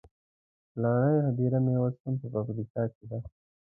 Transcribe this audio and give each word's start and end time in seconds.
پلرنۍ 0.71 1.17
هديره 1.27 1.59
مې 1.65 1.73
اوس 1.81 1.95
هم 2.03 2.13
په 2.21 2.27
پکتيکا 2.33 2.83
کې 2.93 3.05
ده. 3.09 3.19